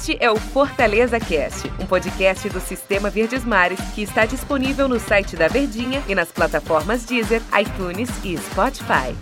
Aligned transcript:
Este 0.00 0.16
é 0.18 0.30
o 0.30 0.36
Fortaleza 0.36 1.20
Cast, 1.20 1.70
um 1.78 1.84
podcast 1.84 2.48
do 2.48 2.58
Sistema 2.58 3.10
Verdes 3.10 3.44
Mares 3.44 3.78
que 3.94 4.00
está 4.00 4.24
disponível 4.24 4.88
no 4.88 4.98
site 4.98 5.36
da 5.36 5.46
Verdinha 5.46 6.02
e 6.08 6.14
nas 6.14 6.32
plataformas 6.32 7.04
Deezer, 7.04 7.42
iTunes 7.60 8.08
e 8.24 8.34
Spotify. 8.38 9.14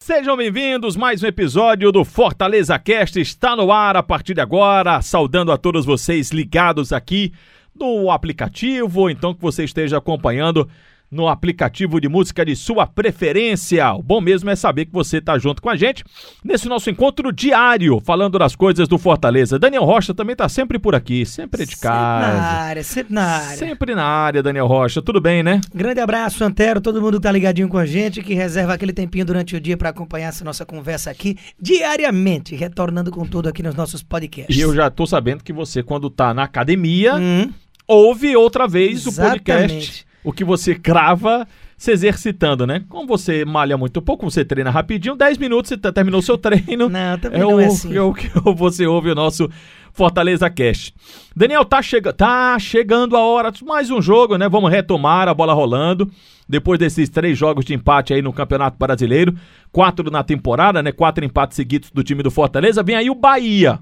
Sejam 0.00 0.36
bem-vindos, 0.36 0.96
mais 0.96 1.22
um 1.22 1.28
episódio 1.28 1.92
do 1.92 2.04
Fortaleza 2.04 2.76
Cast 2.76 3.20
está 3.20 3.54
no 3.54 3.70
ar 3.70 3.96
a 3.96 4.02
partir 4.02 4.34
de 4.34 4.40
agora, 4.40 5.00
saudando 5.00 5.52
a 5.52 5.56
todos 5.56 5.86
vocês 5.86 6.32
ligados 6.32 6.92
aqui 6.92 7.32
no 7.72 8.10
aplicativo, 8.10 9.02
ou 9.02 9.10
então 9.10 9.32
que 9.32 9.40
você 9.40 9.62
esteja 9.62 9.98
acompanhando 9.98 10.68
no 11.12 11.28
aplicativo 11.28 12.00
de 12.00 12.08
música 12.08 12.42
de 12.42 12.56
sua 12.56 12.86
preferência. 12.86 13.92
O 13.92 14.02
bom 14.02 14.18
mesmo 14.18 14.48
é 14.48 14.56
saber 14.56 14.86
que 14.86 14.92
você 14.92 15.18
está 15.18 15.38
junto 15.38 15.60
com 15.60 15.68
a 15.68 15.76
gente 15.76 16.02
nesse 16.42 16.66
nosso 16.70 16.88
encontro 16.88 17.30
diário, 17.30 18.00
falando 18.00 18.38
das 18.38 18.56
coisas 18.56 18.88
do 18.88 18.96
Fortaleza. 18.96 19.58
Daniel 19.58 19.84
Rocha 19.84 20.14
também 20.14 20.32
está 20.32 20.48
sempre 20.48 20.78
por 20.78 20.94
aqui, 20.94 21.26
sempre 21.26 21.66
de 21.66 21.76
casa. 21.76 22.24
Sempre 22.24 22.40
na 22.40 22.46
área, 22.46 22.82
sempre 22.82 23.14
na 23.14 23.26
área. 23.26 23.56
Sempre 23.58 23.94
na 23.94 24.04
área, 24.04 24.42
Daniel 24.42 24.66
Rocha. 24.66 25.02
Tudo 25.02 25.20
bem, 25.20 25.42
né? 25.42 25.60
Grande 25.74 26.00
abraço, 26.00 26.42
Antero, 26.42 26.80
todo 26.80 27.02
mundo 27.02 27.18
que 27.18 27.22
tá 27.22 27.30
ligadinho 27.30 27.68
com 27.68 27.76
a 27.76 27.84
gente, 27.84 28.22
que 28.22 28.32
reserva 28.32 28.72
aquele 28.72 28.94
tempinho 28.94 29.26
durante 29.26 29.54
o 29.54 29.60
dia 29.60 29.76
para 29.76 29.90
acompanhar 29.90 30.28
essa 30.28 30.42
nossa 30.42 30.64
conversa 30.64 31.10
aqui 31.10 31.36
diariamente, 31.60 32.56
retornando 32.56 33.10
com 33.10 33.26
tudo 33.26 33.50
aqui 33.50 33.62
nos 33.62 33.74
nossos 33.74 34.02
podcasts. 34.02 34.56
E 34.56 34.60
eu 34.60 34.74
já 34.74 34.88
tô 34.88 35.06
sabendo 35.06 35.44
que 35.44 35.52
você, 35.52 35.82
quando 35.82 36.08
tá 36.08 36.32
na 36.32 36.44
academia, 36.44 37.16
hum. 37.16 37.52
ouve 37.86 38.34
outra 38.34 38.66
vez 38.66 39.06
Exatamente. 39.06 39.12
o 39.12 39.44
podcast 39.44 40.11
o 40.24 40.32
que 40.32 40.44
você 40.44 40.74
crava 40.74 41.46
se 41.76 41.90
exercitando, 41.90 42.64
né? 42.66 42.84
Como 42.88 43.08
você 43.08 43.44
malha 43.44 43.76
muito 43.76 44.00
pouco, 44.00 44.30
você 44.30 44.44
treina 44.44 44.70
rapidinho, 44.70 45.16
10 45.16 45.36
minutos 45.38 45.68
você 45.68 45.92
terminou 45.92 46.20
o 46.20 46.22
seu 46.22 46.38
treino. 46.38 46.88
Não, 46.88 47.18
também 47.18 47.40
é 47.40 47.44
não 47.44 47.58
é 47.58 47.66
assim. 47.66 47.94
É 47.94 48.00
o 48.00 48.14
que 48.14 48.30
você 48.54 48.86
ouve 48.86 49.10
o 49.10 49.14
nosso 49.14 49.50
Fortaleza 49.92 50.48
Cash. 50.48 50.92
Daniel, 51.34 51.64
tá, 51.64 51.82
chega, 51.82 52.12
tá 52.12 52.56
chegando 52.58 53.16
a 53.16 53.20
hora, 53.20 53.52
mais 53.64 53.90
um 53.90 54.00
jogo, 54.00 54.36
né? 54.36 54.48
Vamos 54.48 54.70
retomar 54.70 55.28
a 55.28 55.34
bola 55.34 55.52
rolando. 55.52 56.10
Depois 56.48 56.78
desses 56.78 57.08
três 57.08 57.36
jogos 57.36 57.64
de 57.64 57.74
empate 57.74 58.12
aí 58.12 58.20
no 58.20 58.32
Campeonato 58.32 58.76
Brasileiro, 58.78 59.34
quatro 59.70 60.10
na 60.10 60.22
temporada, 60.22 60.82
né? 60.82 60.92
Quatro 60.92 61.24
empates 61.24 61.56
seguidos 61.56 61.90
do 61.90 62.02
time 62.02 62.22
do 62.22 62.30
Fortaleza. 62.30 62.82
Vem 62.82 62.94
aí 62.94 63.10
o 63.10 63.14
Bahia. 63.14 63.80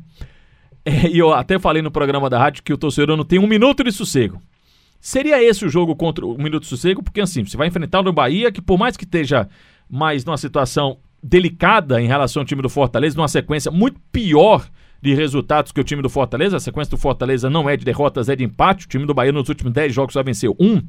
É, 0.85 1.09
e 1.09 1.19
eu 1.19 1.33
até 1.33 1.59
falei 1.59 1.83
no 1.83 1.91
programa 1.91 2.31
da 2.31 2.39
rádio 2.39 2.63
que 2.63 2.73
o 2.73 2.79
torcedor 2.79 3.17
não 3.17 3.25
tem 3.25 3.39
um 3.39 3.47
minuto 3.47 3.85
de 3.85 3.93
sossego. 3.93 4.41
Seria 5.01 5.43
esse 5.43 5.65
o 5.65 5.69
jogo 5.69 5.97
contra 5.97 6.27
o 6.27 6.37
Minuto 6.37 6.67
Sossego? 6.67 7.03
Porque 7.03 7.21
assim, 7.21 7.45
você 7.45 7.57
vai 7.57 7.69
enfrentar 7.69 8.07
o 8.07 8.13
Bahia, 8.13 8.53
que 8.53 8.61
por 8.61 8.79
mais 8.79 8.97
que 8.97 9.05
esteja 9.05 9.49
mais 9.89 10.25
numa 10.25 10.37
situação 10.37 10.99
delicada 11.23 12.01
em 12.01 12.07
relação 12.07 12.43
ao 12.43 12.47
time 12.47 12.63
do 12.63 12.69
Fortaleza, 12.69 13.17
numa 13.17 13.29
sequência 13.29 13.71
muito 13.71 13.99
pior 14.13 14.69
de 15.03 15.15
resultados 15.15 15.73
que 15.73 15.81
o 15.81 15.85
time 15.85 16.03
do 16.03 16.11
Fortaleza, 16.11 16.59
a 16.59 16.61
sequência 16.61 16.91
do 16.91 16.99
Fortaleza 16.99 17.49
não 17.49 17.69
é 17.69 17.77
de 17.77 17.85
derrotas, 17.85 18.29
é 18.29 18.37
de 18.37 18.45
empate. 18.45 18.85
O 18.85 18.89
time 18.89 19.07
do 19.07 19.15
Bahia 19.15 19.33
nos 19.33 19.49
últimos 19.49 19.73
10 19.73 19.95
jogos 19.95 20.13
só 20.13 20.23
venceu 20.23 20.55
um. 20.61 20.83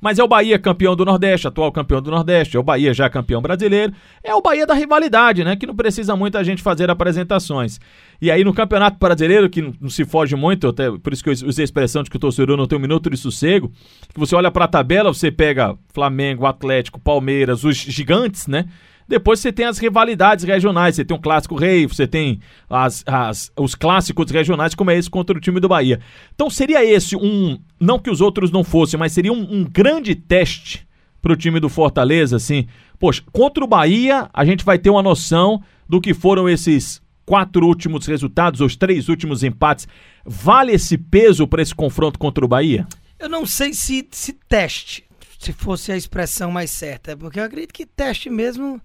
Mas 0.00 0.18
é 0.18 0.24
o 0.24 0.28
Bahia 0.28 0.58
campeão 0.58 0.96
do 0.96 1.04
Nordeste, 1.04 1.46
atual 1.46 1.70
campeão 1.70 2.00
do 2.00 2.10
Nordeste, 2.10 2.56
é 2.56 2.60
o 2.60 2.62
Bahia 2.62 2.94
já 2.94 3.10
campeão 3.10 3.42
brasileiro, 3.42 3.92
é 4.22 4.34
o 4.34 4.40
Bahia 4.40 4.66
da 4.66 4.74
rivalidade, 4.74 5.44
né? 5.44 5.56
Que 5.56 5.66
não 5.66 5.74
precisa 5.74 6.16
muito 6.16 6.38
a 6.38 6.42
gente 6.42 6.62
fazer 6.62 6.90
apresentações. 6.90 7.78
E 8.20 8.30
aí 8.30 8.44
no 8.44 8.52
Campeonato 8.52 8.98
Brasileiro, 8.98 9.48
que 9.48 9.62
não 9.80 9.90
se 9.90 10.04
foge 10.04 10.36
muito, 10.36 10.68
até 10.68 10.90
por 10.90 11.12
isso 11.12 11.22
que 11.22 11.30
eu 11.30 11.34
usei 11.48 11.62
a 11.62 11.64
expressão 11.64 12.02
de 12.02 12.10
que 12.10 12.16
o 12.16 12.20
torcedor 12.20 12.56
não 12.56 12.66
tem 12.66 12.78
um 12.78 12.82
minuto 12.82 13.10
de 13.10 13.16
sossego, 13.16 13.70
que 14.12 14.18
você 14.18 14.34
olha 14.34 14.50
para 14.50 14.64
a 14.64 14.68
tabela, 14.68 15.12
você 15.12 15.30
pega 15.30 15.76
Flamengo, 15.92 16.46
Atlético, 16.46 17.00
Palmeiras, 17.00 17.64
os 17.64 17.76
gigantes, 17.76 18.46
né? 18.46 18.66
Depois 19.10 19.40
você 19.40 19.52
tem 19.52 19.66
as 19.66 19.76
rivalidades 19.76 20.44
regionais, 20.44 20.94
você 20.94 21.04
tem 21.04 21.16
um 21.16 21.20
clássico 21.20 21.56
rei, 21.56 21.84
você 21.84 22.06
tem 22.06 22.38
as, 22.68 23.02
as, 23.04 23.50
os 23.56 23.74
clássicos 23.74 24.30
regionais, 24.30 24.72
como 24.72 24.92
é 24.92 24.96
esse 24.96 25.10
contra 25.10 25.36
o 25.36 25.40
time 25.40 25.58
do 25.58 25.68
Bahia. 25.68 25.98
Então 26.32 26.48
seria 26.48 26.84
esse 26.84 27.16
um, 27.16 27.58
não 27.80 27.98
que 27.98 28.08
os 28.08 28.20
outros 28.20 28.52
não 28.52 28.62
fossem, 28.62 28.96
mas 28.96 29.10
seria 29.10 29.32
um, 29.32 29.62
um 29.62 29.64
grande 29.64 30.14
teste 30.14 30.86
para 31.20 31.32
o 31.32 31.36
time 31.36 31.58
do 31.58 31.68
Fortaleza, 31.68 32.36
assim. 32.36 32.68
Poxa, 33.00 33.20
contra 33.32 33.64
o 33.64 33.66
Bahia, 33.66 34.30
a 34.32 34.44
gente 34.44 34.64
vai 34.64 34.78
ter 34.78 34.90
uma 34.90 35.02
noção 35.02 35.60
do 35.88 36.00
que 36.00 36.14
foram 36.14 36.48
esses 36.48 37.02
quatro 37.26 37.66
últimos 37.66 38.06
resultados, 38.06 38.60
os 38.60 38.76
três 38.76 39.08
últimos 39.08 39.42
empates. 39.42 39.88
Vale 40.24 40.70
esse 40.70 40.96
peso 40.96 41.48
para 41.48 41.62
esse 41.62 41.74
confronto 41.74 42.16
contra 42.16 42.44
o 42.44 42.48
Bahia? 42.48 42.86
Eu 43.18 43.28
não 43.28 43.44
sei 43.44 43.72
se, 43.72 44.06
se 44.12 44.34
teste, 44.48 45.02
se 45.40 45.54
fosse 45.54 45.90
a 45.90 45.96
expressão 45.96 46.50
mais 46.50 46.70
certa, 46.70 47.16
porque 47.16 47.40
eu 47.40 47.44
acredito 47.44 47.72
que 47.72 47.86
teste 47.86 48.28
mesmo 48.28 48.78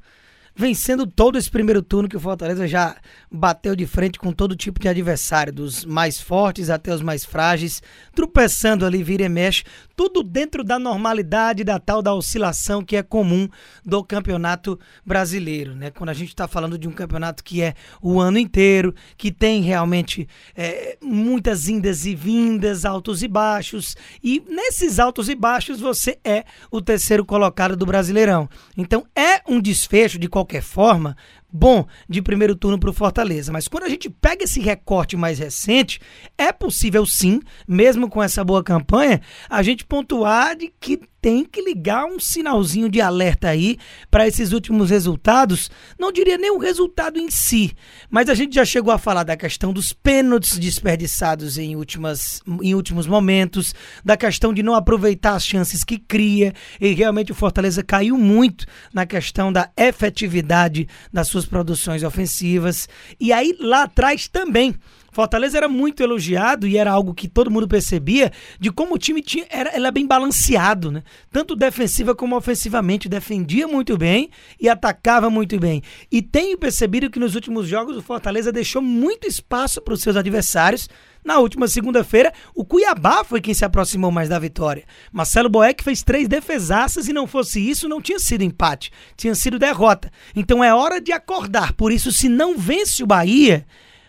vencendo 0.56 1.06
todo 1.06 1.38
esse 1.38 1.52
primeiro 1.52 1.82
turno 1.82 2.08
que 2.08 2.16
o 2.16 2.20
Fortaleza 2.20 2.66
já 2.68 2.96
bateu 3.30 3.76
de 3.76 3.86
frente 3.86 4.18
com 4.18 4.32
todo 4.32 4.56
tipo 4.56 4.80
de 4.80 4.88
adversário, 4.88 5.52
dos 5.52 5.84
mais 5.84 6.20
fortes 6.20 6.70
até 6.70 6.94
os 6.94 7.02
mais 7.02 7.26
frágeis, 7.26 7.84
tropeçando 8.14 8.86
ali, 8.86 9.04
vira 9.04 9.24
e 9.24 9.30
mexe, 9.30 9.64
tudo 9.96 10.24
dentro 10.24 10.64
da 10.64 10.80
normalidade, 10.80 11.64
da 11.64 11.80
tal 11.80 12.02
da 12.02 12.14
oscilação 12.14 12.84
que 12.84 12.96
é 12.96 13.04
comum 13.04 13.50
do 13.84 14.04
campeonato 14.04 14.80
brasileiro, 15.06 15.76
né? 15.76 15.92
Quando 15.92 16.10
a 16.10 16.14
gente 16.14 16.30
está 16.30 16.48
falando 16.48 16.78
de 16.78 16.88
um 16.88 16.92
campeonato 16.92 17.44
que 17.44 17.62
é 17.62 17.74
o 18.02 18.20
ano 18.20 18.38
inteiro, 18.38 18.96
que 19.18 19.32
tem 19.32 19.62
realmente 19.62 20.28
é, 20.56 20.98
muitas 21.02 21.68
indas 21.68 22.06
e 22.06 22.16
vindas, 22.16 22.86
altos 22.86 23.24
e 23.24 23.28
baixos, 23.28 23.96
e 24.24 24.42
nesses 24.48 25.00
altos 25.00 25.28
e 25.28 25.36
baixos 25.36 25.80
você 25.80 26.18
é 26.24 26.46
o 26.72 26.82
terceiro 26.82 27.26
colocado 27.26 27.76
do 27.76 27.86
Brasileirão. 27.86 28.50
Então 28.78 29.06
é 29.16 29.42
um 29.48 29.60
desfecho 29.60 30.18
de 30.18 30.28
qualquer 30.28 30.45
qualquer 30.46 30.62
forma, 30.62 31.18
bom 31.56 31.88
de 32.10 32.22
primeiro 32.22 32.56
turno 32.56 32.78
para 32.78 32.90
o 32.90 32.94
Fortaleza. 32.94 33.52
Mas 33.52 33.68
quando 33.68 33.86
a 33.86 33.90
gente 33.90 34.10
pega 34.10 34.44
esse 34.44 34.60
recorte 34.60 35.16
mais 35.16 35.40
recente, 35.40 36.02
é 36.38 36.52
possível 36.52 37.06
sim, 37.06 37.40
mesmo 37.66 38.10
com 38.10 38.22
essa 38.22 38.44
boa 38.44 38.62
campanha, 38.62 39.22
a 39.50 39.64
gente 39.64 39.86
pontuar 39.86 40.58
de 40.58 40.72
que 40.80 41.00
tem 41.26 41.44
que 41.44 41.60
ligar 41.60 42.06
um 42.06 42.20
sinalzinho 42.20 42.88
de 42.88 43.02
alerta 43.02 43.50
aí 43.50 43.80
para 44.12 44.28
esses 44.28 44.52
últimos 44.52 44.92
resultados. 44.92 45.72
Não 45.98 46.12
diria 46.12 46.38
nem 46.38 46.52
o 46.52 46.60
resultado 46.60 47.18
em 47.18 47.32
si, 47.32 47.74
mas 48.12 48.30
a 48.30 48.36
gente 48.36 48.54
já 48.54 48.64
chegou 48.64 48.94
a 48.94 49.00
falar 49.00 49.24
da 49.24 49.36
questão 49.36 49.74
dos 49.74 49.92
pênaltis 49.92 50.60
desperdiçados 50.60 51.58
em, 51.58 51.76
últimas, 51.76 52.44
em 52.62 52.76
últimos 52.76 53.08
momentos, 53.08 53.74
da 54.04 54.16
questão 54.16 54.54
de 54.54 54.62
não 54.62 54.76
aproveitar 54.76 55.34
as 55.34 55.44
chances 55.44 55.84
que 55.84 55.98
cria, 55.98 56.54
e 56.80 56.94
realmente 56.94 57.32
o 57.32 57.36
Fortaleza 57.36 57.82
caiu 57.82 58.20
muito 58.20 58.68
na 58.94 59.08
questão 59.08 59.52
da 59.52 59.72
efetividade 59.76 60.88
das 61.12 61.28
suas 61.28 61.45
produções 61.46 62.04
ofensivas. 62.04 62.88
E 63.20 63.32
aí 63.32 63.56
lá 63.60 63.84
atrás 63.84 64.28
também 64.28 64.76
Fortaleza 65.16 65.56
era 65.56 65.70
muito 65.70 66.04
elogiado 66.04 66.68
e 66.68 66.78
era 66.78 66.92
algo 66.92 67.14
que 67.14 67.30
todo 67.30 67.50
mundo 67.50 67.70
percebia 67.70 68.34
de 68.60 68.70
como 68.70 68.96
o 68.96 68.98
time 68.98 69.22
tinha, 69.22 69.46
era, 69.50 69.70
era 69.70 69.90
bem 69.90 70.06
balanceado, 70.06 70.92
né? 70.92 71.04
Tanto 71.32 71.56
defensiva 71.56 72.14
como 72.14 72.36
ofensivamente. 72.36 73.08
Defendia 73.08 73.66
muito 73.66 73.98
bem 73.98 74.30
e 74.60 74.68
atacava 74.68 75.30
muito 75.30 75.58
bem. 75.58 75.82
E 76.12 76.22
tenho 76.22 76.58
percebido 76.58 77.10
que 77.10 77.18
nos 77.18 77.34
últimos 77.34 77.66
jogos 77.66 77.96
o 77.96 78.02
Fortaleza 78.02 78.52
deixou 78.52 78.82
muito 78.82 79.26
espaço 79.26 79.82
para 79.82 79.94
os 79.94 80.02
seus 80.02 80.18
adversários. 80.18 80.90
Na 81.26 81.40
última 81.40 81.68
segunda-feira, 81.68 82.32
o 82.54 82.64
Cuiabá 82.64 83.24
foi 83.24 83.42
quem 83.42 83.52
se 83.52 83.66
aproximou 83.66 84.12
mais 84.12 84.30
da 84.30 84.38
vitória. 84.38 84.84
Marcelo 85.12 85.50
Boeck 85.50 85.84
fez 85.84 86.04
três 86.04 86.28
defesaças 86.28 87.08
e 87.08 87.14
não 87.14 87.26
fosse 87.26 87.60
isso, 87.60 87.90
não 87.90 88.00
tinha 88.00 88.20
sido 88.20 88.44
empate, 88.44 88.92
tinha 89.18 89.34
sido 89.34 89.58
derrota. 89.58 90.12
Então 90.36 90.64
é 90.64 90.72
hora 90.72 91.02
de 91.02 91.12
acordar. 91.12 91.74
Por 91.74 91.92
isso, 91.92 92.12
se 92.12 92.30
não 92.30 92.56
vence 92.56 93.02
o 93.02 93.08
Bahia, 93.08 93.66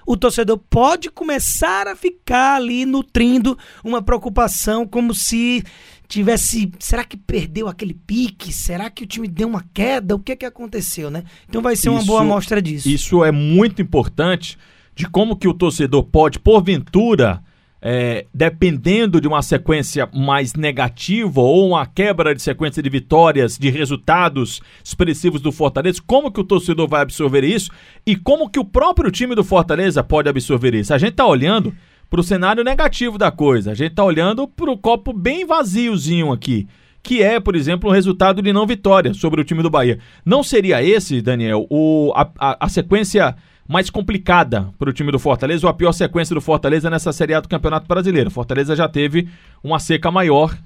o 0.06 0.14
torcedor 0.14 0.58
pode 0.68 1.10
começar 1.10 1.88
a 1.88 1.96
ficar 1.96 2.56
ali 2.56 2.84
nutrindo 2.84 3.58
uma 3.82 4.02
preocupação 4.02 4.86
como 4.86 5.14
se 5.14 5.64
tivesse, 6.06 6.70
será 6.78 7.02
que 7.02 7.16
perdeu 7.16 7.66
aquele 7.66 7.94
pique? 7.94 8.52
Será 8.52 8.90
que 8.90 9.04
o 9.04 9.06
time 9.06 9.26
deu 9.26 9.48
uma 9.48 9.64
queda? 9.72 10.14
O 10.14 10.20
que 10.20 10.32
é 10.32 10.36
que 10.36 10.44
aconteceu, 10.44 11.10
né? 11.10 11.24
Então 11.48 11.62
vai 11.62 11.76
ser 11.76 11.88
uma 11.88 12.00
isso, 12.00 12.06
boa 12.06 12.20
amostra 12.20 12.60
disso. 12.60 12.86
Isso 12.90 13.24
é 13.24 13.32
muito 13.32 13.80
importante 13.80 14.58
de 14.96 15.06
como 15.06 15.36
que 15.36 15.46
o 15.46 15.54
torcedor 15.54 16.02
pode 16.04 16.40
porventura 16.40 17.42
é, 17.82 18.26
dependendo 18.32 19.20
de 19.20 19.28
uma 19.28 19.42
sequência 19.42 20.08
mais 20.12 20.54
negativa 20.54 21.40
ou 21.40 21.68
uma 21.68 21.84
quebra 21.84 22.34
de 22.34 22.40
sequência 22.40 22.82
de 22.82 22.88
vitórias, 22.88 23.58
de 23.58 23.68
resultados 23.68 24.62
expressivos 24.82 25.42
do 25.42 25.52
Fortaleza, 25.52 26.02
como 26.04 26.32
que 26.32 26.40
o 26.40 26.44
torcedor 26.44 26.88
vai 26.88 27.02
absorver 27.02 27.44
isso 27.44 27.70
e 28.06 28.16
como 28.16 28.48
que 28.48 28.58
o 28.58 28.64
próprio 28.64 29.10
time 29.10 29.34
do 29.34 29.44
Fortaleza 29.44 30.02
pode 30.02 30.30
absorver 30.30 30.74
isso? 30.74 30.94
A 30.94 30.98
gente 30.98 31.10
está 31.10 31.26
olhando 31.26 31.74
para 32.08 32.20
o 32.20 32.24
cenário 32.24 32.64
negativo 32.64 33.18
da 33.18 33.30
coisa, 33.30 33.72
a 33.72 33.74
gente 33.74 33.90
está 33.90 34.02
olhando 34.02 34.48
para 34.48 34.70
o 34.70 34.78
copo 34.78 35.12
bem 35.12 35.44
vaziozinho 35.44 36.32
aqui 36.32 36.66
que 37.02 37.22
é, 37.22 37.38
por 37.38 37.54
exemplo, 37.54 37.88
um 37.88 37.92
resultado 37.92 38.42
de 38.42 38.52
não 38.52 38.66
vitória 38.66 39.14
sobre 39.14 39.40
o 39.40 39.44
time 39.44 39.62
do 39.62 39.70
Bahia. 39.70 40.00
Não 40.24 40.42
seria 40.42 40.82
esse, 40.82 41.22
Daniel, 41.22 41.64
o, 41.70 42.12
a, 42.16 42.28
a, 42.36 42.66
a 42.66 42.68
sequência 42.68 43.36
mais 43.68 43.90
complicada 43.90 44.68
para 44.78 44.90
o 44.90 44.92
time 44.92 45.10
do 45.10 45.18
Fortaleza, 45.18 45.66
ou 45.66 45.70
a 45.70 45.74
pior 45.74 45.92
sequência 45.92 46.34
do 46.34 46.40
Fortaleza 46.40 46.88
nessa 46.90 47.12
Série 47.12 47.34
A 47.34 47.40
do 47.40 47.48
Campeonato 47.48 47.86
Brasileiro. 47.86 48.30
Fortaleza 48.30 48.76
já 48.76 48.88
teve 48.88 49.28
uma 49.62 49.78
seca 49.78 50.10
maior 50.10 50.56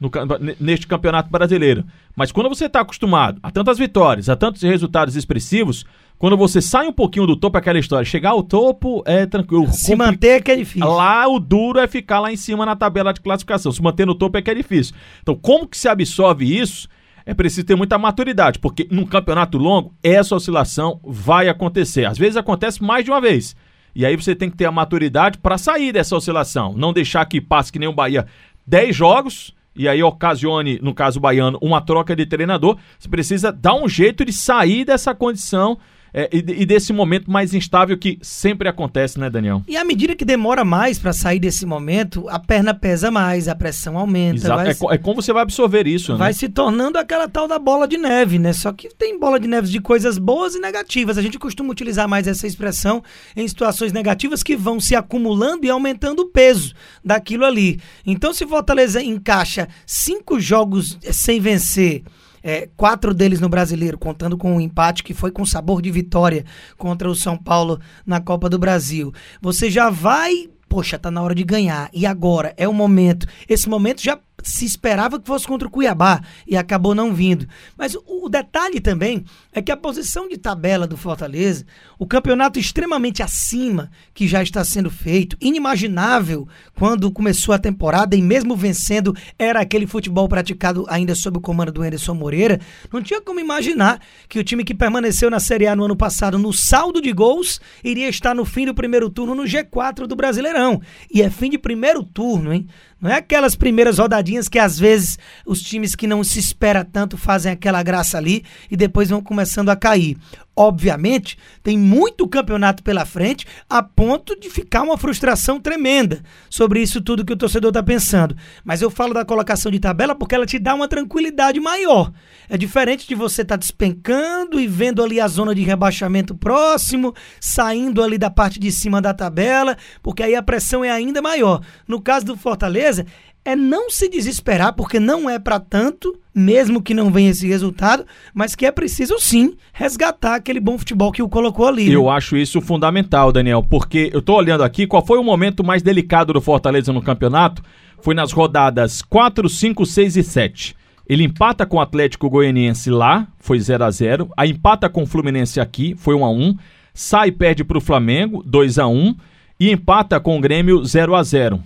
no, 0.00 0.10
neste 0.58 0.86
campeonato 0.86 1.30
brasileiro. 1.30 1.84
Mas 2.16 2.32
quando 2.32 2.48
você 2.48 2.64
está 2.64 2.80
acostumado 2.80 3.38
a 3.42 3.50
tantas 3.50 3.78
vitórias, 3.78 4.28
a 4.28 4.36
tantos 4.36 4.62
resultados 4.62 5.14
expressivos, 5.14 5.84
quando 6.18 6.36
você 6.36 6.60
sai 6.60 6.86
um 6.86 6.92
pouquinho 6.92 7.26
do 7.26 7.36
topo, 7.36 7.56
é 7.56 7.60
aquela 7.60 7.78
história, 7.78 8.04
chegar 8.04 8.30
ao 8.30 8.42
topo 8.42 9.02
é 9.06 9.26
tranquilo. 9.26 9.70
Se 9.72 9.94
manter 9.94 10.28
é 10.28 10.40
que 10.40 10.50
é 10.50 10.56
difícil. 10.56 10.88
Lá 10.88 11.28
o 11.28 11.38
duro 11.38 11.78
é 11.78 11.86
ficar 11.86 12.20
lá 12.20 12.32
em 12.32 12.36
cima 12.36 12.64
na 12.66 12.76
tabela 12.76 13.12
de 13.12 13.20
classificação. 13.20 13.70
Se 13.70 13.82
manter 13.82 14.06
no 14.06 14.14
topo 14.14 14.36
é 14.38 14.42
que 14.42 14.50
é 14.50 14.54
difícil. 14.54 14.94
Então, 15.22 15.34
como 15.34 15.66
que 15.66 15.76
se 15.76 15.88
absorve 15.88 16.44
isso? 16.44 16.88
É 17.30 17.34
preciso 17.34 17.64
ter 17.64 17.76
muita 17.76 17.96
maturidade, 17.96 18.58
porque 18.58 18.88
num 18.90 19.06
campeonato 19.06 19.56
longo, 19.56 19.94
essa 20.02 20.34
oscilação 20.34 20.98
vai 21.04 21.48
acontecer. 21.48 22.04
Às 22.04 22.18
vezes 22.18 22.36
acontece 22.36 22.82
mais 22.82 23.04
de 23.04 23.12
uma 23.12 23.20
vez. 23.20 23.54
E 23.94 24.04
aí 24.04 24.16
você 24.16 24.34
tem 24.34 24.50
que 24.50 24.56
ter 24.56 24.64
a 24.64 24.72
maturidade 24.72 25.38
para 25.38 25.56
sair 25.56 25.92
dessa 25.92 26.16
oscilação. 26.16 26.74
Não 26.76 26.92
deixar 26.92 27.24
que 27.26 27.40
passe 27.40 27.70
que 27.70 27.78
nem 27.78 27.88
o 27.88 27.92
Bahia 27.92 28.26
10 28.66 28.96
jogos 28.96 29.54
e 29.76 29.86
aí 29.86 30.02
ocasione, 30.02 30.80
no 30.82 30.92
caso 30.92 31.20
baiano, 31.20 31.56
uma 31.62 31.80
troca 31.80 32.16
de 32.16 32.26
treinador. 32.26 32.76
Você 32.98 33.08
precisa 33.08 33.52
dar 33.52 33.76
um 33.76 33.88
jeito 33.88 34.24
de 34.24 34.32
sair 34.32 34.84
dessa 34.84 35.14
condição 35.14 35.78
é, 36.12 36.28
e, 36.32 36.38
e, 36.38 36.66
desse 36.66 36.92
momento 36.92 37.30
mais 37.30 37.54
instável 37.54 37.96
que 37.96 38.18
sempre 38.20 38.68
acontece, 38.68 39.18
né, 39.18 39.30
Daniel? 39.30 39.62
E 39.68 39.76
à 39.76 39.84
medida 39.84 40.14
que 40.14 40.24
demora 40.24 40.64
mais 40.64 40.98
para 40.98 41.12
sair 41.12 41.38
desse 41.38 41.64
momento, 41.64 42.28
a 42.28 42.38
perna 42.38 42.74
pesa 42.74 43.10
mais, 43.10 43.48
a 43.48 43.54
pressão 43.54 43.96
aumenta. 43.96 44.36
Exato. 44.36 44.60
É, 44.62 44.74
se... 44.74 44.86
é, 44.90 44.98
como 44.98 45.22
você 45.22 45.32
vai 45.32 45.42
absorver 45.42 45.86
isso, 45.86 46.16
vai 46.16 46.30
né? 46.30 46.32
se 46.32 46.48
tornando 46.48 46.98
aquela 46.98 47.28
tal 47.28 47.46
da 47.46 47.58
bola 47.58 47.86
de 47.86 47.96
neve, 47.96 48.38
né? 48.38 48.52
Só 48.52 48.72
que 48.72 48.88
tem 48.94 49.18
bola 49.18 49.38
de 49.38 49.46
neve 49.46 49.68
de 49.68 49.80
coisas 49.80 50.18
boas 50.18 50.54
e 50.54 50.60
negativas. 50.60 51.16
A 51.16 51.22
gente 51.22 51.38
costuma 51.38 51.70
utilizar 51.70 52.08
mais 52.08 52.26
essa 52.26 52.46
expressão 52.46 53.02
em 53.36 53.46
situações 53.46 53.92
negativas 53.92 54.42
que 54.42 54.56
vão 54.56 54.80
se 54.80 54.96
acumulando 54.96 55.64
e 55.64 55.70
aumentando 55.70 56.20
o 56.20 56.28
peso 56.28 56.74
daquilo 57.04 57.44
ali. 57.44 57.80
Então, 58.04 58.34
se 58.34 58.46
Fortaleza 58.46 59.02
encaixa 59.02 59.68
cinco 59.86 60.40
jogos 60.40 60.98
sem 61.12 61.40
vencer 61.40 62.02
é, 62.42 62.68
quatro 62.76 63.12
deles 63.12 63.40
no 63.40 63.48
brasileiro, 63.48 63.98
contando 63.98 64.36
com 64.36 64.56
um 64.56 64.60
empate 64.60 65.02
que 65.02 65.14
foi 65.14 65.30
com 65.30 65.44
sabor 65.44 65.82
de 65.82 65.90
vitória 65.90 66.44
contra 66.76 67.08
o 67.08 67.14
São 67.14 67.36
Paulo 67.36 67.80
na 68.06 68.20
Copa 68.20 68.48
do 68.48 68.58
Brasil. 68.58 69.12
Você 69.40 69.70
já 69.70 69.90
vai. 69.90 70.48
Poxa, 70.68 70.98
tá 70.98 71.10
na 71.10 71.20
hora 71.20 71.34
de 71.34 71.42
ganhar. 71.42 71.90
E 71.92 72.06
agora? 72.06 72.54
É 72.56 72.68
o 72.68 72.72
momento. 72.72 73.26
Esse 73.48 73.68
momento 73.68 74.00
já 74.02 74.16
se 74.42 74.64
esperava 74.64 75.18
que 75.18 75.26
fosse 75.26 75.46
contra 75.46 75.66
o 75.66 75.70
Cuiabá 75.70 76.20
e 76.46 76.56
acabou 76.56 76.94
não 76.94 77.12
vindo. 77.14 77.46
Mas 77.76 77.94
o, 77.94 78.02
o, 78.06 78.28
detalhe 78.28 78.80
também 78.80 79.24
é 79.52 79.60
que 79.60 79.72
a 79.72 79.76
posição 79.76 80.28
de 80.28 80.38
tabela 80.38 80.86
do 80.86 80.96
Fortaleza, 80.96 81.64
o 81.98 82.06
campeonato 82.06 82.58
extremamente 82.58 83.22
acima 83.22 83.90
que 84.14 84.28
já 84.28 84.42
está 84.42 84.64
sendo 84.64 84.90
feito, 84.90 85.36
inimaginável 85.40 86.46
quando 86.74 87.10
começou 87.10 87.54
a 87.54 87.58
temporada 87.58 88.16
e 88.16 88.22
mesmo 88.22 88.56
vencendo 88.56 89.14
era 89.38 89.60
aquele 89.60 89.86
futebol 89.86 90.28
praticado 90.28 90.84
ainda 90.88 91.14
sob 91.14 91.38
o 91.38 91.40
comando 91.40 91.72
do 91.72 91.82
Anderson 91.82 92.14
Moreira, 92.14 92.60
não 92.92 93.02
tinha 93.02 93.20
como 93.20 93.40
imaginar 93.40 94.00
que 94.28 94.38
o 94.38 94.44
time 94.44 94.64
que 94.64 94.74
permaneceu 94.74 95.30
na 95.30 95.40
Série 95.40 95.66
A 95.66 95.76
no 95.76 95.84
ano 95.84 95.96
passado 95.96 96.38
no 96.38 96.52
saldo 96.52 97.00
de 97.00 97.12
gols 97.12 97.60
iria 97.82 98.08
estar 98.08 98.34
no 98.34 98.44
fim 98.44 98.66
do 98.66 98.74
primeiro 98.74 99.10
turno 99.10 99.34
no 99.34 99.44
G4 99.44 100.06
do 100.06 100.16
Brasileirão. 100.16 100.80
E 101.12 101.22
é 101.22 101.30
fim 101.30 101.50
de 101.50 101.58
primeiro 101.58 102.02
turno, 102.02 102.52
hein? 102.52 102.66
Não 103.00 103.10
é 103.10 103.14
aquelas 103.14 103.56
primeiras 103.56 103.98
rodadinhas 103.98 104.48
que 104.48 104.58
às 104.58 104.78
vezes 104.78 105.18
os 105.46 105.62
times 105.62 105.94
que 105.94 106.06
não 106.06 106.22
se 106.22 106.38
espera 106.38 106.84
tanto 106.84 107.16
fazem 107.16 107.50
aquela 107.50 107.82
graça 107.82 108.18
ali 108.18 108.44
e 108.70 108.76
depois 108.76 109.08
vão 109.08 109.22
começando 109.22 109.70
a 109.70 109.76
cair. 109.76 110.18
Obviamente, 110.62 111.38
tem 111.62 111.78
muito 111.78 112.28
campeonato 112.28 112.82
pela 112.82 113.06
frente 113.06 113.46
a 113.66 113.82
ponto 113.82 114.38
de 114.38 114.50
ficar 114.50 114.82
uma 114.82 114.98
frustração 114.98 115.58
tremenda 115.58 116.22
sobre 116.50 116.82
isso 116.82 117.00
tudo 117.00 117.24
que 117.24 117.32
o 117.32 117.36
torcedor 117.36 117.70
está 117.70 117.82
pensando. 117.82 118.36
Mas 118.62 118.82
eu 118.82 118.90
falo 118.90 119.14
da 119.14 119.24
colocação 119.24 119.72
de 119.72 119.80
tabela 119.80 120.14
porque 120.14 120.34
ela 120.34 120.44
te 120.44 120.58
dá 120.58 120.74
uma 120.74 120.86
tranquilidade 120.86 121.58
maior. 121.58 122.12
É 122.46 122.58
diferente 122.58 123.08
de 123.08 123.14
você 123.14 123.40
estar 123.40 123.54
tá 123.54 123.58
despencando 123.58 124.60
e 124.60 124.66
vendo 124.66 125.02
ali 125.02 125.18
a 125.18 125.28
zona 125.28 125.54
de 125.54 125.62
rebaixamento 125.62 126.34
próximo, 126.34 127.14
saindo 127.40 128.02
ali 128.02 128.18
da 128.18 128.28
parte 128.28 128.60
de 128.60 128.70
cima 128.70 129.00
da 129.00 129.14
tabela, 129.14 129.78
porque 130.02 130.22
aí 130.22 130.34
a 130.34 130.42
pressão 130.42 130.84
é 130.84 130.90
ainda 130.90 131.22
maior. 131.22 131.62
No 131.88 132.02
caso 132.02 132.26
do 132.26 132.36
Fortaleza, 132.36 133.06
é 133.44 133.56
não 133.56 133.90
se 133.90 134.08
desesperar, 134.08 134.74
porque 134.74 135.00
não 135.00 135.28
é 135.28 135.38
para 135.38 135.58
tanto, 135.58 136.18
mesmo 136.34 136.82
que 136.82 136.94
não 136.94 137.10
venha 137.10 137.30
esse 137.30 137.46
resultado, 137.46 138.04
mas 138.34 138.54
que 138.54 138.66
é 138.66 138.70
preciso 138.70 139.18
sim 139.18 139.56
resgatar 139.72 140.34
aquele 140.34 140.60
bom 140.60 140.78
futebol 140.78 141.10
que 141.10 141.22
o 141.22 141.28
colocou 141.28 141.66
ali. 141.66 141.88
Né? 141.88 141.94
Eu 141.94 142.10
acho 142.10 142.36
isso 142.36 142.60
fundamental, 142.60 143.32
Daniel, 143.32 143.62
porque 143.62 144.10
eu 144.12 144.20
tô 144.20 144.34
olhando 144.34 144.62
aqui 144.62 144.86
qual 144.86 145.04
foi 145.04 145.18
o 145.18 145.24
momento 145.24 145.64
mais 145.64 145.82
delicado 145.82 146.32
do 146.32 146.40
Fortaleza 146.40 146.92
no 146.92 147.02
campeonato. 147.02 147.62
Foi 148.02 148.14
nas 148.14 148.32
rodadas 148.32 149.02
4, 149.02 149.48
5, 149.48 149.84
6 149.86 150.16
e 150.16 150.22
7. 150.22 150.76
Ele 151.08 151.24
empata 151.24 151.66
com 151.66 151.78
o 151.78 151.80
Atlético 151.80 152.30
Goianiense 152.30 152.88
lá, 152.88 153.26
foi 153.38 153.58
0 153.58 153.84
a 153.84 153.90
0 153.90 154.30
Aí 154.36 154.50
empata 154.50 154.88
com 154.88 155.02
o 155.02 155.06
Fluminense 155.06 155.58
aqui, 155.58 155.94
foi 155.98 156.14
1 156.14 156.24
a 156.24 156.30
1 156.30 156.56
Sai 156.94 157.28
e 157.28 157.32
perde 157.32 157.64
para 157.64 157.78
o 157.78 157.80
Flamengo, 157.80 158.44
2 158.46 158.78
a 158.78 158.86
1 158.86 159.16
E 159.58 159.70
empata 159.72 160.20
com 160.20 160.38
o 160.38 160.40
Grêmio, 160.40 160.84
0 160.84 161.16
a 161.16 161.22
0 161.22 161.60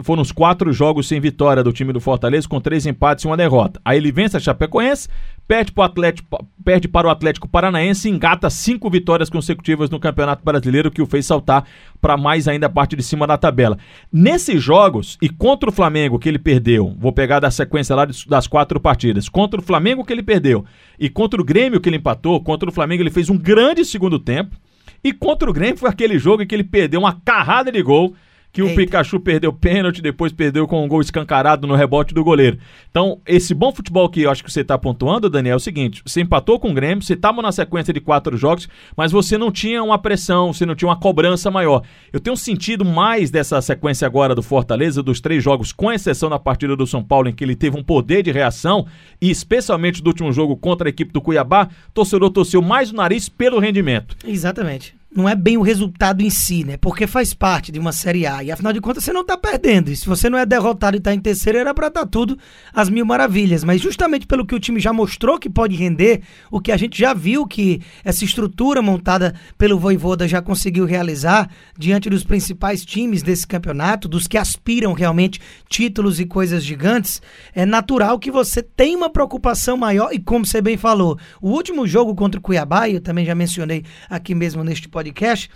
foram 0.00 0.22
os 0.22 0.30
quatro 0.30 0.72
jogos 0.72 1.08
sem 1.08 1.20
vitória 1.20 1.62
do 1.62 1.72
time 1.72 1.92
do 1.92 2.00
Fortaleza, 2.00 2.48
com 2.48 2.60
três 2.60 2.86
empates 2.86 3.24
e 3.24 3.26
uma 3.26 3.36
derrota. 3.36 3.80
Aí 3.84 3.98
ele 3.98 4.12
vence 4.12 4.36
a 4.36 4.40
Chapecoense, 4.40 5.08
perde, 5.46 5.72
pro 5.72 5.82
Atlético, 5.82 6.46
perde 6.64 6.86
para 6.86 7.08
o 7.08 7.10
Atlético 7.10 7.48
Paranaense 7.48 8.08
e 8.08 8.12
engata 8.12 8.48
cinco 8.48 8.88
vitórias 8.88 9.28
consecutivas 9.28 9.90
no 9.90 9.98
Campeonato 9.98 10.44
Brasileiro, 10.44 10.90
que 10.90 11.02
o 11.02 11.06
fez 11.06 11.26
saltar 11.26 11.64
para 12.00 12.16
mais 12.16 12.46
ainda 12.46 12.66
a 12.66 12.70
parte 12.70 12.94
de 12.94 13.02
cima 13.02 13.26
da 13.26 13.36
tabela. 13.36 13.76
Nesses 14.12 14.62
jogos, 14.62 15.18
e 15.20 15.28
contra 15.28 15.68
o 15.68 15.72
Flamengo 15.72 16.18
que 16.18 16.28
ele 16.28 16.38
perdeu, 16.38 16.94
vou 16.96 17.12
pegar 17.12 17.40
da 17.40 17.50
sequência 17.50 17.96
lá 17.96 18.06
das 18.06 18.46
quatro 18.46 18.78
partidas, 18.78 19.28
contra 19.28 19.58
o 19.58 19.64
Flamengo 19.64 20.04
que 20.04 20.12
ele 20.12 20.22
perdeu 20.22 20.64
e 20.98 21.08
contra 21.08 21.40
o 21.40 21.44
Grêmio 21.44 21.80
que 21.80 21.88
ele 21.88 21.96
empatou, 21.96 22.40
contra 22.40 22.68
o 22.68 22.72
Flamengo 22.72 23.02
ele 23.02 23.10
fez 23.10 23.28
um 23.28 23.36
grande 23.36 23.84
segundo 23.84 24.18
tempo, 24.18 24.56
e 25.02 25.12
contra 25.12 25.50
o 25.50 25.52
Grêmio 25.52 25.76
foi 25.76 25.90
aquele 25.90 26.18
jogo 26.18 26.42
em 26.42 26.46
que 26.46 26.54
ele 26.54 26.64
perdeu 26.64 27.00
uma 27.00 27.20
carrada 27.24 27.72
de 27.72 27.82
gol 27.82 28.14
que 28.52 28.62
Eita. 28.62 28.72
o 28.72 28.76
Pikachu 28.76 29.20
perdeu 29.20 29.52
pênalti, 29.52 30.02
depois 30.02 30.32
perdeu 30.32 30.66
com 30.66 30.84
um 30.84 30.88
gol 30.88 31.00
escancarado 31.00 31.66
no 31.66 31.74
rebote 31.74 32.14
do 32.14 32.24
goleiro. 32.24 32.58
Então, 32.90 33.20
esse 33.26 33.54
bom 33.54 33.72
futebol 33.72 34.08
que 34.08 34.22
eu 34.22 34.30
acho 34.30 34.42
que 34.42 34.50
você 34.50 34.62
está 34.62 34.76
pontuando, 34.78 35.28
Daniel, 35.30 35.54
é 35.54 35.56
o 35.56 35.60
seguinte: 35.60 36.02
você 36.04 36.20
empatou 36.20 36.58
com 36.58 36.70
o 36.70 36.74
Grêmio, 36.74 37.02
você 37.02 37.14
estava 37.14 37.42
na 37.42 37.52
sequência 37.52 37.92
de 37.92 38.00
quatro 38.00 38.36
jogos, 38.36 38.68
mas 38.96 39.12
você 39.12 39.36
não 39.36 39.52
tinha 39.52 39.82
uma 39.82 39.98
pressão, 39.98 40.52
você 40.52 40.66
não 40.66 40.74
tinha 40.74 40.88
uma 40.88 40.98
cobrança 40.98 41.50
maior. 41.50 41.82
Eu 42.12 42.20
tenho 42.20 42.36
sentido 42.36 42.84
mais 42.84 43.30
dessa 43.30 43.60
sequência 43.60 44.06
agora 44.06 44.34
do 44.34 44.42
Fortaleza, 44.42 45.02
dos 45.02 45.20
três 45.20 45.42
jogos, 45.42 45.72
com 45.72 45.92
exceção 45.92 46.30
da 46.30 46.38
partida 46.38 46.76
do 46.76 46.86
São 46.86 47.02
Paulo, 47.02 47.28
em 47.28 47.32
que 47.32 47.44
ele 47.44 47.56
teve 47.56 47.78
um 47.78 47.82
poder 47.82 48.22
de 48.22 48.32
reação, 48.32 48.86
e 49.20 49.30
especialmente 49.30 50.02
do 50.02 50.08
último 50.08 50.32
jogo 50.32 50.56
contra 50.56 50.88
a 50.88 50.90
equipe 50.90 51.12
do 51.12 51.20
Cuiabá, 51.20 51.68
torcedor 51.94 52.30
torceu 52.30 52.62
mais 52.62 52.90
o 52.90 52.96
nariz 52.96 53.28
pelo 53.28 53.58
rendimento. 53.58 54.16
Exatamente 54.26 54.97
não 55.14 55.26
é 55.26 55.34
bem 55.34 55.56
o 55.56 55.62
resultado 55.62 56.22
em 56.22 56.28
si, 56.28 56.64
né? 56.64 56.76
Porque 56.76 57.06
faz 57.06 57.32
parte 57.32 57.72
de 57.72 57.78
uma 57.78 57.92
Série 57.92 58.26
A. 58.26 58.44
E 58.44 58.52
afinal 58.52 58.74
de 58.74 58.80
contas 58.80 59.02
você 59.02 59.12
não 59.12 59.24
tá 59.24 59.38
perdendo. 59.38 59.90
E 59.90 59.96
se 59.96 60.06
você 60.06 60.28
não 60.28 60.38
é 60.38 60.44
derrotado 60.44 60.96
e 60.96 61.00
tá 61.00 61.14
em 61.14 61.18
terceiro, 61.18 61.58
era 61.58 61.72
pra 61.72 61.88
estar 61.88 62.00
tá 62.00 62.06
tudo 62.06 62.38
às 62.74 62.90
mil 62.90 63.06
maravilhas. 63.06 63.64
Mas 63.64 63.80
justamente 63.80 64.26
pelo 64.26 64.46
que 64.46 64.54
o 64.54 64.60
time 64.60 64.78
já 64.78 64.92
mostrou 64.92 65.38
que 65.38 65.48
pode 65.48 65.74
render, 65.74 66.20
o 66.50 66.60
que 66.60 66.70
a 66.70 66.76
gente 66.76 66.98
já 66.98 67.14
viu 67.14 67.46
que 67.46 67.80
essa 68.04 68.22
estrutura 68.22 68.82
montada 68.82 69.34
pelo 69.56 69.78
Voivoda 69.78 70.28
já 70.28 70.42
conseguiu 70.42 70.84
realizar 70.84 71.50
diante 71.76 72.10
dos 72.10 72.22
principais 72.22 72.84
times 72.84 73.22
desse 73.22 73.46
campeonato, 73.46 74.08
dos 74.08 74.26
que 74.26 74.36
aspiram 74.36 74.92
realmente 74.92 75.40
títulos 75.70 76.20
e 76.20 76.26
coisas 76.26 76.62
gigantes, 76.62 77.22
é 77.54 77.64
natural 77.64 78.18
que 78.18 78.30
você 78.30 78.62
tenha 78.62 78.96
uma 78.96 79.10
preocupação 79.10 79.76
maior. 79.76 80.10
E 80.12 80.18
como 80.18 80.44
você 80.44 80.60
bem 80.60 80.76
falou, 80.76 81.18
o 81.40 81.48
último 81.50 81.86
jogo 81.86 82.14
contra 82.14 82.38
o 82.38 82.42
Cuiabá, 82.42 82.90
eu 82.90 83.00
também 83.00 83.24
já 83.24 83.34
mencionei 83.34 83.84
aqui 84.08 84.34
mesmo 84.34 84.62
neste 84.62 84.86
podcast, 84.86 84.97
podcast, 84.98 85.48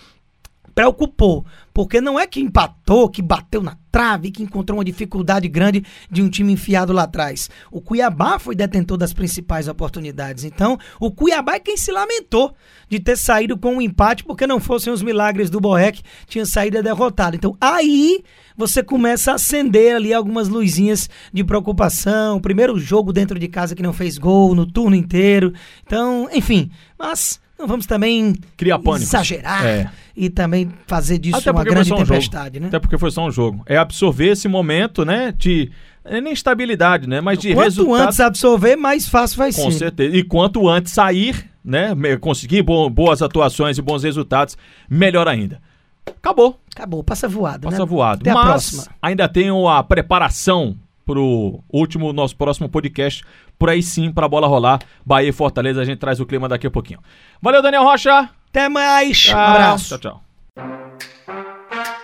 preocupou, 0.75 1.45
porque 1.75 2.01
não 2.01 2.19
é 2.19 2.27
que 2.27 2.41
empatou, 2.41 3.09
que 3.09 3.21
bateu 3.21 3.63
na 3.63 3.77
trave, 3.91 4.31
que 4.31 4.43
encontrou 4.43 4.79
uma 4.79 4.85
dificuldade 4.85 5.47
grande 5.49 5.85
de 6.11 6.23
um 6.23 6.31
time 6.31 6.53
enfiado 6.53 6.93
lá 6.93 7.03
atrás. 7.03 7.51
O 7.71 7.81
Cuiabá 7.81 8.39
foi 8.39 8.55
detentor 8.55 8.97
das 8.97 9.13
principais 9.13 9.69
oportunidades. 9.69 10.45
Então, 10.45 10.79
o 10.99 11.11
Cuiabá 11.11 11.57
é 11.57 11.61
quem 11.61 11.77
se 11.77 11.91
lamentou 11.93 12.55
de 12.89 13.01
ter 13.01 13.19
saído 13.19 13.59
com 13.59 13.77
um 13.77 13.83
empate, 13.83 14.25
porque 14.25 14.47
não 14.47 14.61
fossem 14.61 14.93
os 14.93 15.03
milagres 15.03 15.51
do 15.51 15.61
Borrec, 15.61 16.01
tinha 16.27 16.47
saído 16.47 16.83
derrotado. 16.83 17.37
Então, 17.37 17.55
aí 17.61 18.23
você 18.57 18.83
começa 18.83 19.33
a 19.33 19.35
acender 19.35 19.97
ali 19.97 20.15
algumas 20.15 20.49
luzinhas 20.49 21.11
de 21.33 21.45
preocupação. 21.45 22.41
Primeiro 22.41 22.79
jogo 22.79 23.13
dentro 23.13 23.39
de 23.39 23.49
casa 23.49 23.75
que 23.75 23.83
não 23.83 23.93
fez 23.93 24.17
gol 24.17 24.55
no 24.55 24.65
turno 24.65 24.97
inteiro. 24.97 25.53
Então, 25.85 26.29
enfim, 26.33 26.71
mas 26.99 27.43
não 27.63 27.69
vamos 27.69 27.87
também 27.87 28.35
criar 28.57 28.79
pânico, 28.79 29.05
exagerar 29.05 29.65
é. 29.65 29.89
e 30.17 30.29
também 30.29 30.71
fazer 30.87 31.19
disso 31.19 31.39
Até 31.39 31.51
uma 31.53 31.63
grande 31.63 31.95
tempestade, 31.95 32.59
um 32.59 32.63
né? 32.63 32.69
Até 32.69 32.81
porque 32.81 32.99
foi 32.99 33.11
só 33.11 33.25
um 33.25 33.31
jogo. 33.31 33.63
É 33.67 33.77
absorver 33.77 34.31
esse 34.33 34.49
momento, 34.49 35.05
né, 35.05 35.33
de 35.39 35.71
é 36.05 36.21
nem 36.21 36.33
estabilidade, 36.33 37.09
né, 37.09 37.21
mas 37.21 37.39
de 37.39 37.55
quanto 37.55 37.65
resultado. 37.65 37.97
Quanto 37.97 38.09
antes 38.09 38.21
absorver, 38.21 38.77
mais 38.77 39.09
fácil 39.09 39.39
vai 39.39 39.53
Com 39.53 39.57
ser. 39.57 39.63
Com 39.63 39.71
certeza. 39.71 40.17
E 40.17 40.25
quanto 40.25 40.69
antes 40.69 40.93
sair, 40.93 41.49
né, 41.65 41.95
conseguir 42.21 42.63
boas 42.63 43.23
atuações 43.23 43.79
e 43.79 43.83
bons 43.83 44.03
resultados, 44.03 44.59
melhor 44.91 45.29
ainda. 45.29 45.61
Acabou. 46.05 46.61
Acabou, 46.75 47.05
passa 47.05 47.29
voado, 47.29 47.69
passa 47.69 47.79
né? 47.79 47.87
voado. 47.87 48.23
Até 48.23 48.35
mas 48.35 48.43
a 48.43 48.47
próxima. 48.47 48.85
ainda 49.01 49.29
tem 49.29 49.49
a 49.49 49.83
preparação 49.85 50.77
pro 51.05 51.63
último, 51.73 52.13
nosso 52.13 52.37
próximo 52.37 52.69
podcast, 52.69 53.25
por 53.59 53.69
aí 53.69 53.83
sim, 53.83 54.11
pra 54.13 54.29
bola 54.29 54.47
rolar. 54.47 54.81
Bahia 55.05 55.29
e 55.29 55.33
Fortaleza, 55.33 55.81
a 55.81 55.85
gente 55.85 55.99
traz 55.99 56.21
o 56.21 56.27
clima 56.27 56.49
daqui 56.49 56.67
a 56.67 56.71
pouquinho. 56.71 57.01
Valeu, 57.41 57.63
Daniel 57.63 57.85
Rocha! 57.85 58.31
Até 58.49 58.69
mais! 58.69 59.19
Tchau. 59.19 59.39
Um 59.39 59.43
abraço! 59.43 59.99
Tchau, 59.99 59.99
tchau. 59.99 60.23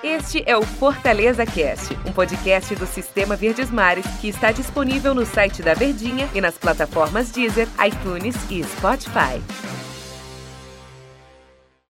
Este 0.03 0.43
é 0.47 0.57
o 0.57 0.63
Fortaleza 0.63 1.45
Cast, 1.45 1.95
um 2.07 2.13
podcast 2.13 2.75
do 2.75 2.87
Sistema 2.87 3.37
Verdes 3.37 3.71
Mares 3.71 4.07
que 4.21 4.29
está 4.29 4.51
disponível 4.53 5.15
no 5.15 5.27
site 5.27 5.63
da 5.63 5.75
Verdinha 5.75 6.29
e 6.35 6.41
nas 6.41 6.57
plataformas 6.57 7.31
Deezer, 7.31 7.69
iTunes 7.85 8.37
e 8.51 8.63
Spotify. 8.65 9.43